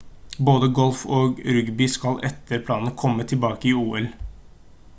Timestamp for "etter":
2.29-2.63